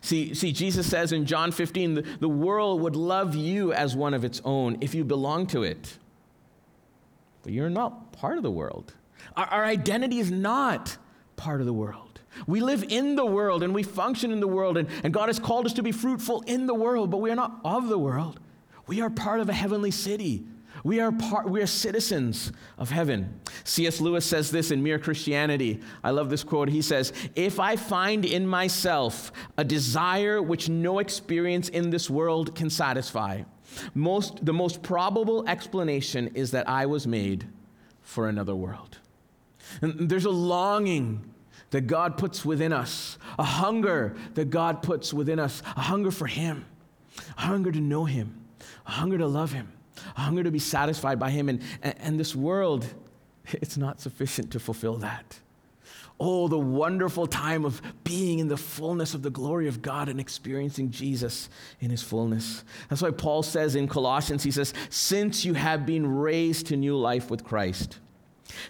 [0.00, 4.14] See, see, Jesus says in John 15, the, the world would love you as one
[4.14, 5.98] of its own if you belong to it.
[7.42, 8.94] But you're not part of the world.
[9.36, 10.96] Our, our identity is not
[11.36, 12.20] part of the world.
[12.46, 15.38] We live in the world and we function in the world, and, and God has
[15.38, 18.38] called us to be fruitful in the world, but we are not of the world.
[18.86, 20.44] We are part of a heavenly city.
[20.84, 23.40] We are, part, we are citizens of heaven.
[23.64, 24.00] C.S.
[24.00, 25.80] Lewis says this in Mere Christianity.
[26.04, 26.68] I love this quote.
[26.68, 32.54] He says, If I find in myself a desire which no experience in this world
[32.54, 33.42] can satisfy,
[33.94, 37.46] most, the most probable explanation is that I was made
[38.02, 38.98] for another world.
[39.82, 41.34] And there's a longing
[41.70, 46.26] that God puts within us, a hunger that God puts within us, a hunger for
[46.26, 46.64] Him,
[47.36, 48.42] a hunger to know Him,
[48.86, 49.72] a hunger to love Him
[50.18, 51.48] a hunger to be satisfied by Him.
[51.48, 52.86] And, and this world,
[53.46, 55.38] it's not sufficient to fulfill that.
[56.20, 60.18] Oh, the wonderful time of being in the fullness of the glory of God and
[60.18, 61.48] experiencing Jesus
[61.80, 62.64] in his fullness.
[62.88, 66.96] That's why Paul says in Colossians, he says, Since you have been raised to new
[66.96, 68.00] life with Christ,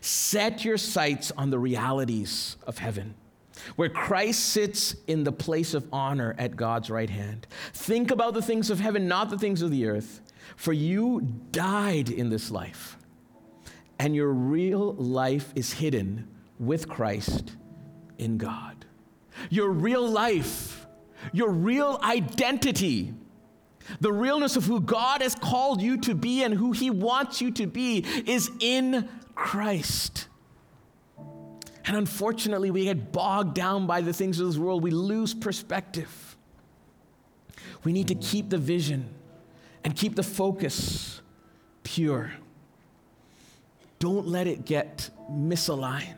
[0.03, 3.15] set your sights on the realities of heaven,
[3.77, 7.47] where Christ sits in the place of honor at God's right hand.
[7.73, 10.21] Think about the things of heaven, not the things of the earth.
[10.57, 12.97] For you died in this life,
[13.99, 16.29] and your real life is hidden
[16.59, 17.53] with Christ
[18.19, 18.85] in God.
[19.51, 20.87] Your real life,
[21.33, 23.15] your real identity,
[24.01, 27.51] the realness of who God has called you to be and who He wants you
[27.53, 30.28] to be is in Christ.
[31.89, 34.83] And unfortunately, we get bogged down by the things of this world.
[34.83, 36.37] We lose perspective.
[37.83, 39.09] We need to keep the vision
[39.83, 41.23] and keep the focus
[41.85, 42.31] pure.
[44.01, 46.15] Don't let it get misaligned.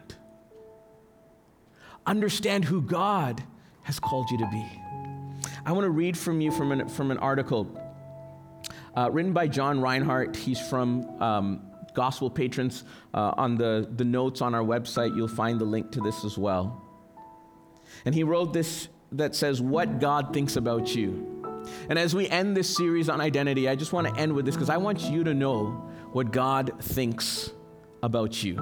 [2.04, 3.40] Understand who God
[3.84, 4.66] has called you to be.
[5.64, 7.80] I want to read from you from an, from an article
[8.96, 10.34] uh, written by John Rinehart.
[10.34, 11.69] He's from um,
[12.00, 12.84] Gospel Patrons.
[13.12, 16.38] Uh, on the, the notes on our website, you'll find the link to this as
[16.38, 16.82] well.
[18.06, 21.66] And he wrote this that says, What God thinks about you.
[21.90, 24.54] And as we end this series on identity, I just want to end with this
[24.54, 27.50] because I want you to know what God thinks
[28.02, 28.56] about you.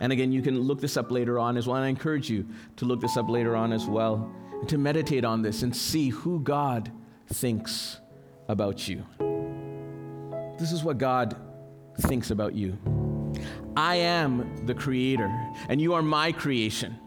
[0.00, 1.76] And again, you can look this up later on as well.
[1.76, 5.26] And I encourage you to look this up later on as well and to meditate
[5.26, 6.90] on this and see who God
[7.28, 8.00] thinks
[8.48, 9.04] about you.
[10.58, 11.36] This is what God
[12.02, 12.78] thinks about you.
[13.76, 15.30] I am the creator,
[15.68, 16.98] and you are my creation.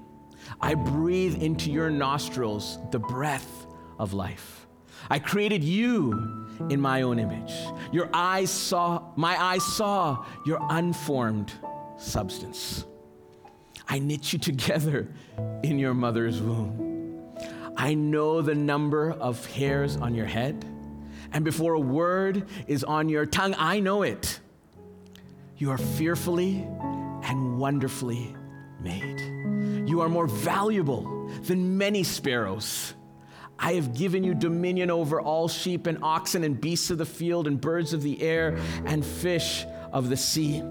[0.62, 3.68] I breathe into your nostrils the breath
[4.00, 4.68] of life.
[5.10, 7.54] I created you in my own image.
[7.92, 11.54] Your eyes saw, my eyes saw your unformed
[11.98, 12.86] substance.
[13.88, 15.08] I knit you together
[15.64, 17.36] in your mother's womb.
[17.78, 20.66] I know the number of hairs on your head,
[21.32, 24.40] and before a word is on your tongue, I know it.
[25.58, 26.68] You are fearfully
[27.24, 28.36] and wonderfully
[28.80, 29.20] made.
[29.90, 32.94] You are more valuable than many sparrows.
[33.58, 37.48] I have given you dominion over all sheep and oxen and beasts of the field
[37.48, 40.62] and birds of the air and fish of the sea.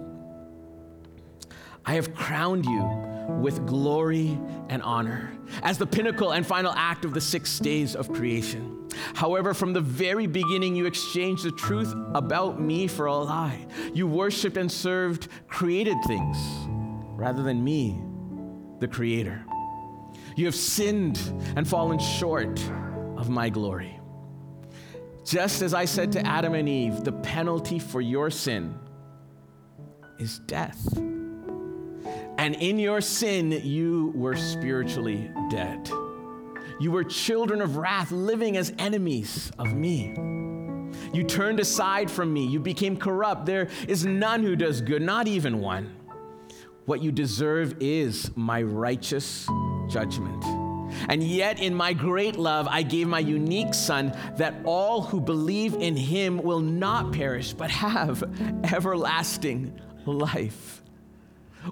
[1.84, 2.84] I have crowned you
[3.40, 5.32] with glory and honor
[5.62, 8.75] as the pinnacle and final act of the six days of creation.
[9.14, 13.66] However, from the very beginning, you exchanged the truth about me for a lie.
[13.94, 16.36] You worshiped and served created things
[17.16, 18.00] rather than me,
[18.80, 19.44] the Creator.
[20.36, 21.18] You have sinned
[21.56, 22.60] and fallen short
[23.16, 23.98] of my glory.
[25.24, 28.78] Just as I said to Adam and Eve, the penalty for your sin
[30.20, 30.96] is death.
[32.38, 35.90] And in your sin, you were spiritually dead.
[36.78, 40.14] You were children of wrath, living as enemies of me.
[41.12, 42.46] You turned aside from me.
[42.46, 43.46] You became corrupt.
[43.46, 45.94] There is none who does good, not even one.
[46.84, 49.48] What you deserve is my righteous
[49.88, 50.44] judgment.
[51.08, 55.74] And yet, in my great love, I gave my unique Son that all who believe
[55.74, 58.22] in him will not perish, but have
[58.72, 60.82] everlasting life.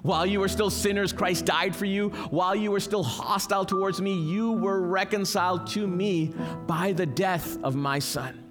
[0.01, 2.09] While you were still sinners, Christ died for you.
[2.29, 6.33] While you were still hostile towards me, you were reconciled to me
[6.67, 8.43] by the death of my Son.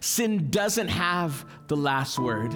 [0.00, 2.52] Sin doesn't have the last word,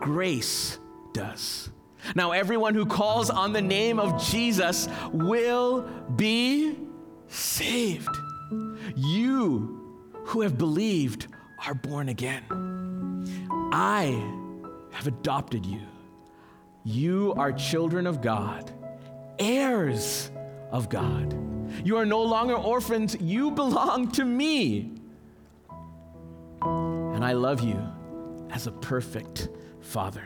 [0.00, 0.78] grace
[1.12, 1.70] does.
[2.14, 5.82] Now, everyone who calls on the name of Jesus will
[6.16, 6.78] be
[7.28, 8.16] saved.
[8.96, 11.26] You who have believed
[11.66, 12.44] are born again.
[13.72, 14.06] I
[14.92, 15.80] have adopted you
[16.88, 18.72] you are children of God,
[19.38, 20.30] heirs
[20.70, 21.34] of God.
[21.84, 24.92] You are no longer orphans, you belong to me.
[26.62, 27.78] And I love you
[28.50, 29.50] as a perfect
[29.82, 30.24] father.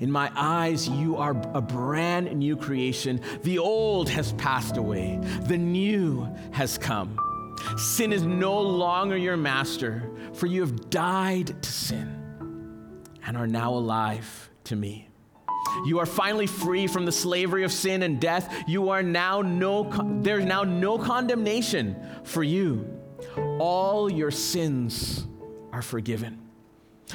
[0.00, 3.20] In my eyes, you are a brand new creation.
[3.42, 7.18] The old has passed away, the new has come.
[7.76, 12.18] Sin is no longer your master, for you have died to sin
[13.26, 15.11] and are now alive to me.
[15.84, 18.52] You are finally free from the slavery of sin and death.
[18.66, 19.90] You are now no
[20.22, 22.98] there's now no condemnation for you.
[23.58, 25.26] All your sins
[25.72, 26.38] are forgiven.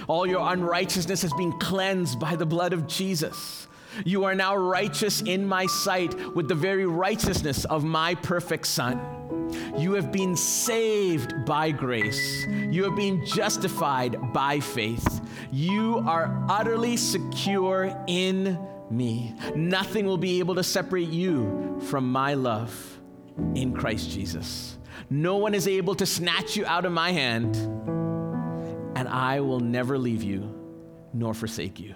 [0.08, 3.68] All your unrighteousness has been cleansed by the blood of Jesus.
[4.06, 9.00] You are now righteous in my sight with the very righteousness of my perfect Son.
[9.78, 12.45] You have been saved by grace.
[12.48, 15.22] You have been justified by faith.
[15.52, 19.34] You are utterly secure in me.
[19.56, 23.00] Nothing will be able to separate you from my love
[23.56, 24.78] in Christ Jesus.
[25.10, 27.56] No one is able to snatch you out of my hand,
[28.98, 30.54] and I will never leave you
[31.14, 31.95] nor forsake you.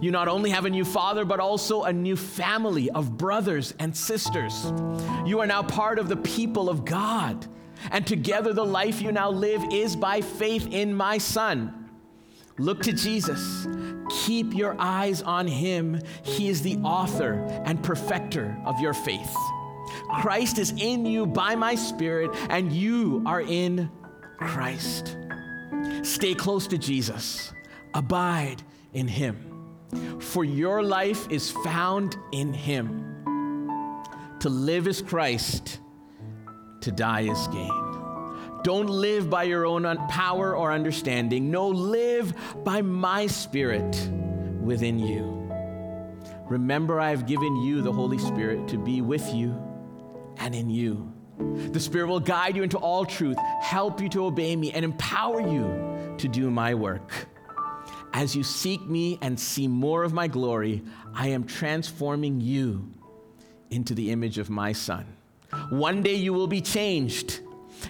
[0.00, 3.96] You not only have a new father, but also a new family of brothers and
[3.96, 4.72] sisters.
[5.24, 7.46] You are now part of the people of God.
[7.90, 11.90] And together, the life you now live is by faith in my Son.
[12.58, 13.66] Look to Jesus.
[14.24, 16.00] Keep your eyes on him.
[16.22, 19.34] He is the author and perfecter of your faith.
[20.20, 23.90] Christ is in you by my Spirit, and you are in
[24.38, 25.16] Christ.
[26.02, 27.52] Stay close to Jesus,
[27.92, 28.62] abide
[28.92, 29.45] in him.
[30.20, 33.04] For your life is found in Him.
[34.40, 35.80] To live is Christ,
[36.80, 37.86] to die is gain.
[38.62, 41.50] Don't live by your own power or understanding.
[41.50, 42.34] No, live
[42.64, 44.10] by my Spirit
[44.60, 45.48] within you.
[46.48, 49.56] Remember, I have given you the Holy Spirit to be with you
[50.38, 51.12] and in you.
[51.38, 55.40] The Spirit will guide you into all truth, help you to obey me, and empower
[55.40, 57.28] you to do my work.
[58.16, 62.90] As you seek me and see more of my glory, I am transforming you
[63.70, 65.04] into the image of my Son.
[65.68, 67.40] One day you will be changed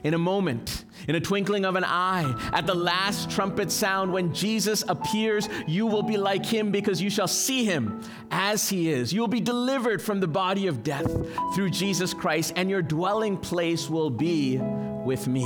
[0.03, 2.35] in a moment, in a twinkling of an eye.
[2.53, 7.09] At the last trumpet sound, when Jesus appears, you will be like him because you
[7.09, 8.03] shall see him
[8.33, 9.13] as he is.
[9.13, 11.09] You will be delivered from the body of death
[11.55, 15.45] through Jesus Christ, and your dwelling place will be with me.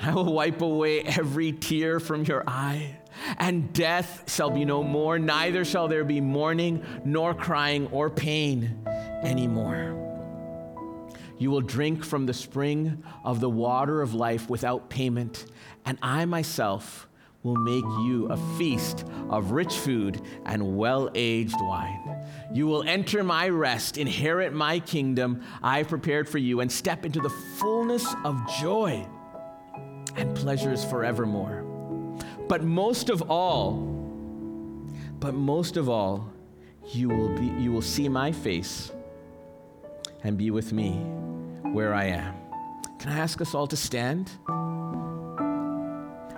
[0.00, 2.96] I will wipe away every tear from your eye
[3.38, 8.84] and death shall be no more, neither shall there be mourning, nor crying, or pain
[9.22, 9.94] anymore.
[11.38, 15.46] You will drink from the spring of the water of life without payment,
[15.84, 17.08] and I myself
[17.44, 22.26] will make you a feast of rich food and well aged wine.
[22.52, 27.20] You will enter my rest, inherit my kingdom I prepared for you, and step into
[27.20, 29.06] the fullness of joy
[30.16, 31.67] and pleasures forevermore.
[32.48, 33.74] But most of all,
[35.20, 36.32] but most of all,
[36.92, 38.90] you will, be, you will see my face
[40.24, 40.92] and be with me
[41.72, 42.34] where I am.
[42.98, 44.30] Can I ask us all to stand?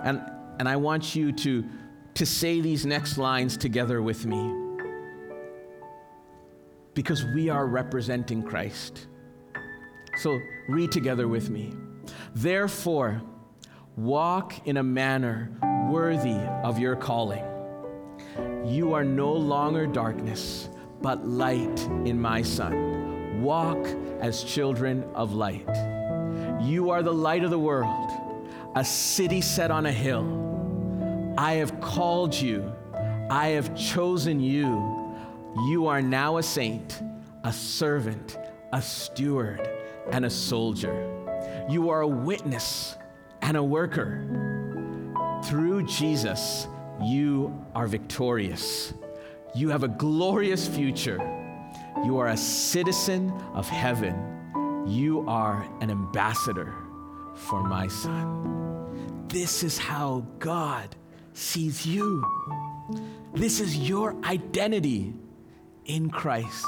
[0.03, 0.21] And,
[0.59, 1.63] and I want you to,
[2.15, 4.53] to say these next lines together with me
[6.93, 9.07] because we are representing Christ.
[10.17, 10.37] So
[10.67, 11.73] read together with me.
[12.35, 13.21] Therefore,
[13.97, 15.51] walk in a manner
[15.89, 17.43] worthy of your calling.
[18.65, 20.69] You are no longer darkness,
[21.01, 23.41] but light in my Son.
[23.41, 23.87] Walk
[24.21, 25.67] as children of light.
[26.61, 28.11] You are the light of the world,
[28.75, 31.35] a city set on a hill.
[31.37, 32.71] I have called you,
[33.29, 35.15] I have chosen you.
[35.67, 37.01] You are now a saint,
[37.43, 38.37] a servant,
[38.71, 39.67] a steward,
[40.11, 41.07] and a soldier.
[41.69, 42.95] You are a witness
[43.41, 44.23] and a worker.
[45.45, 46.67] Through Jesus,
[47.01, 48.93] you are victorious.
[49.55, 51.19] You have a glorious future.
[52.05, 54.85] You are a citizen of heaven.
[54.87, 56.73] You are an ambassador
[57.35, 59.27] for my son.
[59.27, 60.95] This is how God
[61.33, 62.25] sees you.
[63.33, 65.13] This is your identity
[65.85, 66.65] in Christ.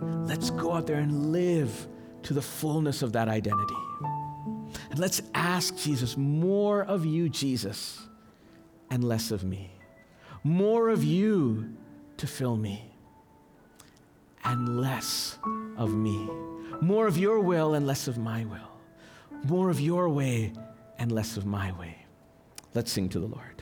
[0.00, 1.88] Let's go out there and live
[2.22, 3.74] to the fullness of that identity.
[4.96, 8.00] And let's ask Jesus, more of you, Jesus,
[8.88, 9.70] and less of me.
[10.42, 11.76] More of you
[12.16, 12.94] to fill me,
[14.42, 15.38] and less
[15.76, 16.26] of me.
[16.80, 18.80] More of your will and less of my will.
[19.44, 20.54] More of your way
[20.98, 22.06] and less of my way.
[22.72, 23.55] Let's sing to the Lord.